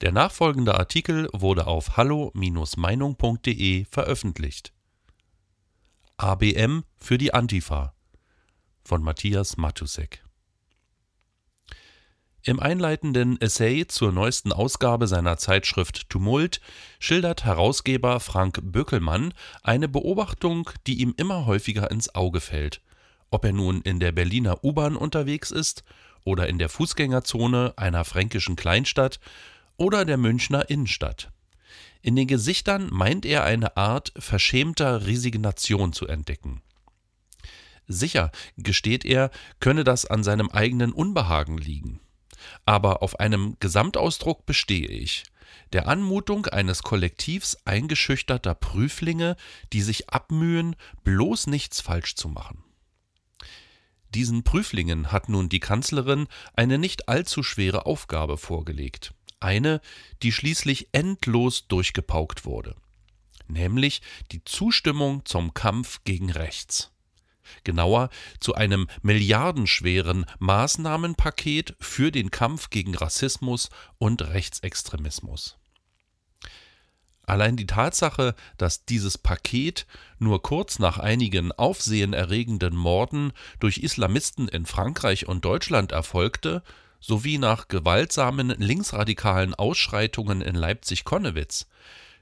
[0.00, 4.72] Der nachfolgende Artikel wurde auf hallo-meinung.de veröffentlicht.
[6.16, 7.94] ABM für die Antifa.
[8.84, 10.24] Von Matthias Matusek.
[12.44, 16.60] Im einleitenden Essay zur neuesten Ausgabe seiner Zeitschrift Tumult
[17.00, 19.34] schildert Herausgeber Frank Böckelmann
[19.64, 22.82] eine Beobachtung, die ihm immer häufiger ins Auge fällt,
[23.30, 25.82] ob er nun in der Berliner U-Bahn unterwegs ist
[26.24, 29.18] oder in der Fußgängerzone einer fränkischen Kleinstadt
[29.78, 31.30] oder der Münchner Innenstadt.
[32.02, 36.62] In den Gesichtern meint er eine Art verschämter Resignation zu entdecken.
[37.86, 42.00] Sicher, gesteht er, könne das an seinem eigenen Unbehagen liegen.
[42.66, 45.24] Aber auf einem Gesamtausdruck bestehe ich,
[45.72, 49.36] der Anmutung eines Kollektivs eingeschüchterter Prüflinge,
[49.72, 52.62] die sich abmühen, bloß nichts falsch zu machen.
[54.14, 59.80] Diesen Prüflingen hat nun die Kanzlerin eine nicht allzu schwere Aufgabe vorgelegt eine,
[60.22, 62.76] die schließlich endlos durchgepaukt wurde,
[63.46, 66.92] nämlich die Zustimmung zum Kampf gegen rechts.
[67.64, 75.56] Genauer zu einem milliardenschweren Maßnahmenpaket für den Kampf gegen Rassismus und Rechtsextremismus.
[77.28, 79.86] Allein die Tatsache, dass dieses Paket
[80.18, 86.62] nur kurz nach einigen aufsehenerregenden Morden durch Islamisten in Frankreich und Deutschland erfolgte,
[87.00, 91.66] sowie nach gewaltsamen linksradikalen Ausschreitungen in Leipzig-Konnewitz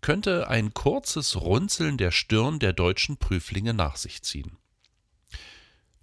[0.00, 4.56] könnte ein kurzes Runzeln der Stirn der deutschen Prüflinge nach sich ziehen.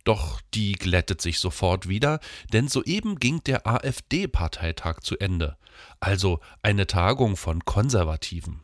[0.04, 2.20] Doch die glättet sich sofort wieder,
[2.54, 5.58] denn soeben ging der AfD-Parteitag zu Ende,
[6.00, 8.62] also eine Tagung von Konservativen.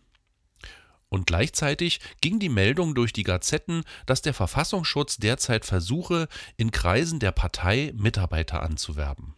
[1.10, 7.20] Und gleichzeitig ging die Meldung durch die Gazetten, dass der Verfassungsschutz derzeit versuche, in Kreisen
[7.20, 9.36] der Partei Mitarbeiter anzuwerben.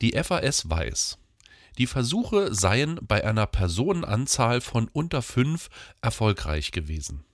[0.00, 1.18] Die FAS weiß,
[1.78, 5.68] die Versuche seien bei einer Personenanzahl von unter fünf
[6.00, 7.24] erfolgreich gewesen.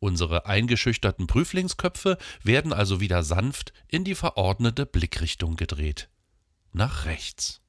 [0.00, 6.10] Unsere eingeschüchterten Prüflingsköpfe werden also wieder sanft in die verordnete Blickrichtung gedreht.
[6.72, 7.62] Nach rechts.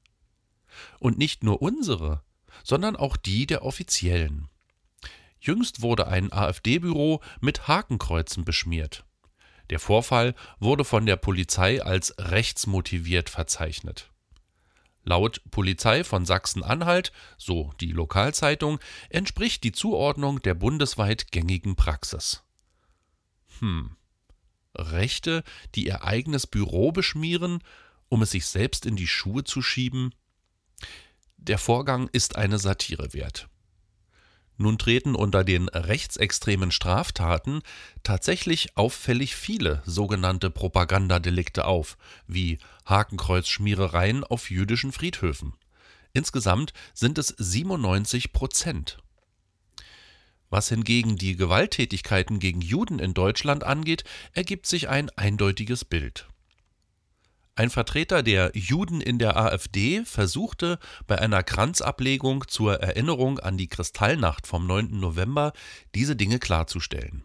[1.00, 2.24] Und nicht nur unsere,
[2.64, 4.50] sondern auch die der Offiziellen.
[5.40, 9.06] Jüngst wurde ein AfD-Büro mit Hakenkreuzen beschmiert.
[9.70, 14.12] Der Vorfall wurde von der Polizei als rechtsmotiviert verzeichnet.
[15.04, 22.44] Laut Polizei von Sachsen-Anhalt, so die Lokalzeitung, entspricht die Zuordnung der bundesweit gängigen Praxis.
[23.60, 23.96] Hm.
[24.76, 25.44] Rechte,
[25.76, 27.64] die ihr eigenes Büro beschmieren,
[28.10, 30.14] um es sich selbst in die Schuhe zu schieben?
[31.38, 33.48] Der Vorgang ist eine Satire wert.
[34.58, 37.62] Nun treten unter den rechtsextremen Straftaten
[38.04, 45.54] tatsächlich auffällig viele sogenannte Propagandadelikte auf, wie Hakenkreuzschmierereien auf jüdischen Friedhöfen.
[46.14, 49.00] Insgesamt sind es 97 Prozent.
[50.50, 56.30] Was hingegen die Gewalttätigkeiten gegen Juden in Deutschland angeht, ergibt sich ein eindeutiges Bild.
[57.58, 60.78] Ein Vertreter der Juden in der AfD versuchte
[61.08, 65.00] bei einer Kranzablegung zur Erinnerung an die Kristallnacht vom 9.
[65.00, 65.54] November
[65.96, 67.24] diese Dinge klarzustellen.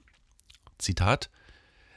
[0.78, 1.30] Zitat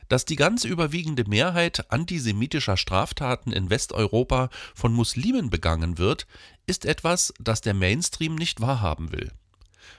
[0.10, 6.28] dass die ganz überwiegende Mehrheit antisemitischer Straftaten in Westeuropa von Muslimen begangen wird,
[6.68, 9.32] ist etwas, das der Mainstream nicht wahrhaben will.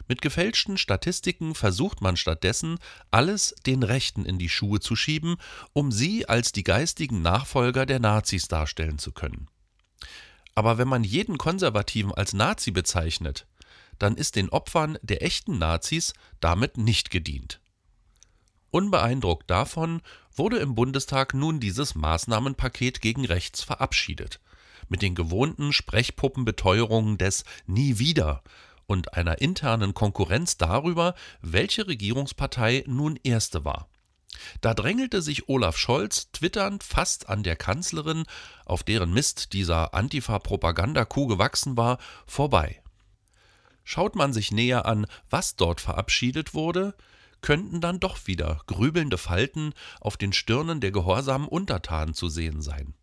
[0.08, 2.78] Mit gefälschten Statistiken versucht man stattdessen,
[3.10, 5.36] alles den Rechten in die Schuhe zu schieben,
[5.72, 9.48] um sie als die geistigen Nachfolger der Nazis darstellen zu können.
[10.54, 13.46] Aber wenn man jeden Konservativen als Nazi bezeichnet,
[13.98, 17.60] dann ist den Opfern der echten Nazis damit nicht gedient.
[18.70, 20.02] Unbeeindruckt davon
[20.34, 24.40] wurde im Bundestag nun dieses Maßnahmenpaket gegen rechts verabschiedet,
[24.88, 28.42] mit den gewohnten Sprechpuppenbeteuerungen des Nie wieder
[28.86, 33.88] und einer internen Konkurrenz darüber, welche Regierungspartei nun erste war.
[34.60, 38.24] Da drängelte sich Olaf Scholz twitternd fast an der Kanzlerin,
[38.64, 42.82] auf deren Mist dieser Antifa-Propagandakuh gewachsen war, vorbei.
[43.84, 46.94] Schaut man sich näher an, was dort verabschiedet wurde,
[47.42, 52.94] könnten dann doch wieder grübelnde Falten auf den Stirnen der gehorsamen Untertanen zu sehen sein.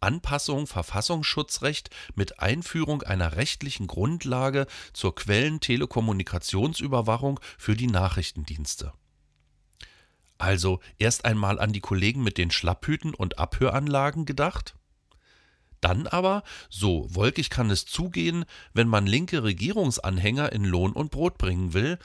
[0.00, 8.92] Anpassung Verfassungsschutzrecht mit Einführung einer rechtlichen Grundlage zur Quellentelekommunikationsüberwachung für die Nachrichtendienste.
[10.38, 14.76] Also erst einmal an die Kollegen mit den Schlapphüten und Abhöranlagen gedacht?
[15.80, 21.38] Dann aber, so wolkig kann es zugehen, wenn man linke Regierungsanhänger in Lohn und Brot
[21.38, 21.98] bringen will,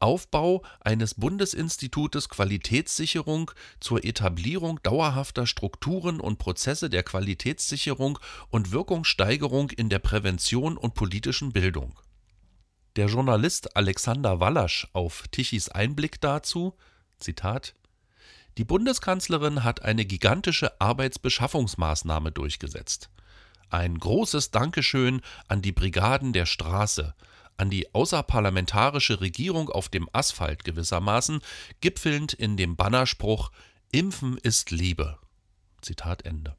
[0.00, 3.50] Aufbau eines Bundesinstitutes Qualitätssicherung
[3.80, 8.18] zur Etablierung dauerhafter Strukturen und Prozesse der Qualitätssicherung
[8.50, 11.98] und Wirkungssteigerung in der Prävention und politischen Bildung.
[12.96, 16.74] Der Journalist Alexander Wallasch auf Tichys Einblick dazu:
[17.18, 17.74] Zitat
[18.56, 23.10] Die Bundeskanzlerin hat eine gigantische Arbeitsbeschaffungsmaßnahme durchgesetzt.
[23.70, 27.14] Ein großes Dankeschön an die Brigaden der Straße,
[27.58, 31.40] an die außerparlamentarische Regierung auf dem Asphalt gewissermaßen,
[31.80, 33.50] gipfelnd in dem Bannerspruch
[33.90, 35.18] Impfen ist Liebe.
[35.80, 36.56] Zitat Ende.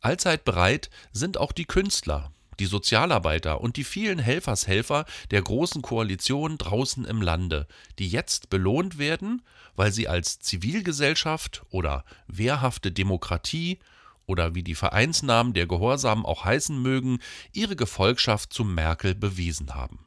[0.00, 6.58] Allzeit bereit sind auch die Künstler, die Sozialarbeiter und die vielen Helfershelfer der großen Koalition
[6.58, 7.66] draußen im Lande,
[7.98, 9.42] die jetzt belohnt werden,
[9.76, 13.78] weil sie als Zivilgesellschaft oder wehrhafte Demokratie
[14.26, 17.18] oder wie die Vereinsnamen der Gehorsamen auch heißen mögen,
[17.52, 20.04] ihre Gefolgschaft zu Merkel bewiesen haben.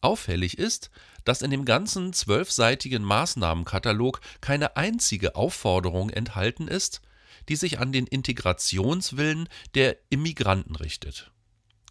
[0.00, 0.90] Auffällig ist,
[1.24, 7.02] dass in dem ganzen zwölfseitigen Maßnahmenkatalog keine einzige Aufforderung enthalten ist,
[7.48, 11.30] die sich an den Integrationswillen der Immigranten richtet.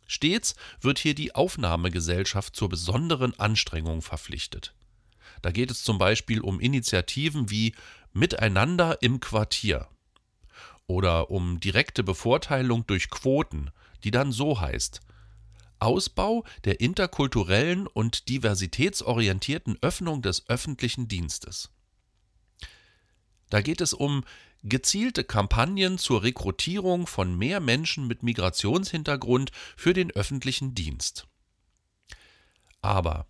[0.07, 4.73] Stets wird hier die Aufnahmegesellschaft zur besonderen Anstrengung verpflichtet.
[5.43, 7.75] Da geht es zum Beispiel um Initiativen wie
[8.11, 9.87] Miteinander im Quartier
[10.89, 13.69] oder um direkte Bevorteilung durch Quoten,
[14.03, 15.01] die dann so heißt
[15.77, 21.69] Ausbau der interkulturellen und diversitätsorientierten Öffnung des öffentlichen Dienstes.
[23.49, 24.23] Da geht es um
[24.63, 31.27] gezielte Kampagnen zur Rekrutierung von mehr Menschen mit Migrationshintergrund für den öffentlichen Dienst.
[32.81, 33.25] Aber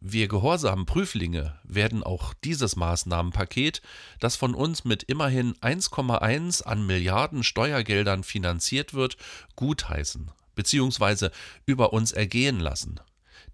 [0.00, 3.80] wir gehorsamen Prüflinge werden auch dieses Maßnahmenpaket,
[4.20, 9.16] das von uns mit immerhin 1,1 an Milliarden Steuergeldern finanziert wird,
[9.56, 11.30] gutheißen bzw.
[11.66, 13.00] über uns ergehen lassen.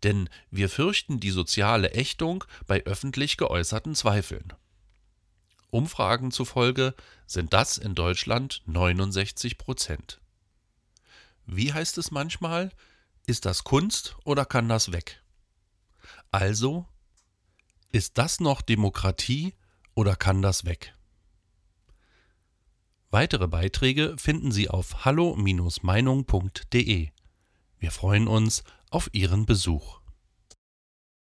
[0.03, 4.53] Denn wir fürchten die soziale Ächtung bei öffentlich geäußerten Zweifeln.
[5.71, 6.95] Umfragen zufolge
[7.27, 10.21] sind das in Deutschland 69 Prozent.
[11.47, 12.71] Wie heißt es manchmal?
[13.27, 15.20] Ist das Kunst oder kann das weg?
[16.33, 16.87] Also,
[17.91, 19.55] ist das noch Demokratie
[19.95, 20.95] oder kann das weg?
[23.11, 27.09] Weitere Beiträge finden Sie auf hallo-meinung.de.
[27.79, 30.00] Wir freuen uns auf Ihren Besuch.